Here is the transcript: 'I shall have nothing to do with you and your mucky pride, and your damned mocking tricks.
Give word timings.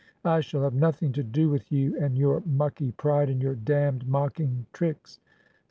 'I 0.25 0.41
shall 0.41 0.63
have 0.63 0.73
nothing 0.73 1.11
to 1.11 1.21
do 1.21 1.47
with 1.51 1.71
you 1.71 1.95
and 1.99 2.17
your 2.17 2.41
mucky 2.43 2.91
pride, 2.91 3.29
and 3.29 3.39
your 3.39 3.53
damned 3.53 4.07
mocking 4.07 4.65
tricks. 4.73 5.19